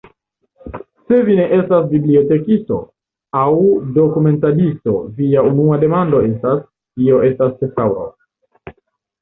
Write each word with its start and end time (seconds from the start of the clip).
Se 1.11 1.17
vi 1.27 1.33
ne 1.39 1.43
estas 1.57 1.83
bibliotekisto 1.91 2.79
aŭ 3.41 3.45
dokumentadisto, 3.99 4.97
via 5.21 5.45
unua 5.53 5.79
demando 5.87 6.23
estas, 6.33 6.67
kio 6.67 7.23
estas 7.33 7.57
tesaŭro. 7.63 8.11